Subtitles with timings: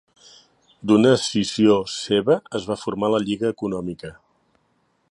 [0.91, 4.13] D'una escissió seva es va formar la Lliga Econòmica.